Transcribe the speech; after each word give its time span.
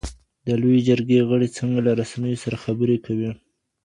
د 0.45 0.47
لویې 0.61 0.85
جرګي 0.87 1.19
غړي 1.29 1.47
څنګه 1.57 1.79
له 1.87 1.91
رسنیو 2.01 2.41
سره 2.43 2.61
خبري 2.63 2.97
کوي؟ 3.05 3.31